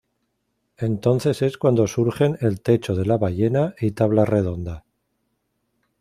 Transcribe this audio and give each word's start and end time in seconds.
Entonces 0.79 1.43
es 1.43 1.59
cuando 1.59 1.85
surgen 1.85 2.35
El 2.41 2.61
Techo 2.61 2.95
de 2.95 3.05
la 3.05 3.19
Ballena 3.19 3.75
y 3.79 3.91
Tabla 3.91 4.25
Redonda. 4.25 4.83